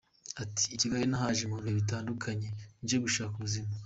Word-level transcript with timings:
Ati 0.43 0.65
“I 0.75 0.77
Kigali 0.81 1.05
nahaje 1.09 1.43
mu 1.51 1.57
bihe 1.61 1.73
bitandukanye 1.79 2.47
nje 2.83 2.97
gushaka 3.05 3.33
ubuzima. 3.35 3.69